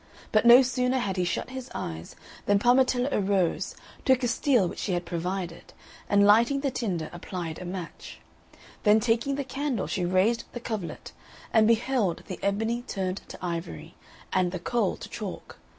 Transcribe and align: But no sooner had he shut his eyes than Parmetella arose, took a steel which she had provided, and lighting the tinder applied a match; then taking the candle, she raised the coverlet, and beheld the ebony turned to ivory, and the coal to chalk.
But 0.31 0.47
no 0.47 0.63
sooner 0.63 0.97
had 0.97 1.17
he 1.17 1.23
shut 1.23 1.51
his 1.51 1.69
eyes 1.75 2.15
than 2.47 2.57
Parmetella 2.57 3.09
arose, 3.11 3.75
took 4.03 4.23
a 4.23 4.27
steel 4.27 4.67
which 4.67 4.79
she 4.79 4.93
had 4.93 5.05
provided, 5.05 5.73
and 6.09 6.25
lighting 6.25 6.61
the 6.61 6.71
tinder 6.71 7.07
applied 7.13 7.59
a 7.61 7.65
match; 7.65 8.19
then 8.81 8.99
taking 8.99 9.35
the 9.35 9.43
candle, 9.43 9.85
she 9.85 10.03
raised 10.03 10.45
the 10.53 10.59
coverlet, 10.59 11.11
and 11.53 11.67
beheld 11.67 12.23
the 12.25 12.39
ebony 12.41 12.81
turned 12.81 13.21
to 13.27 13.37
ivory, 13.45 13.93
and 14.33 14.51
the 14.51 14.57
coal 14.57 14.97
to 14.97 15.07
chalk. 15.07 15.59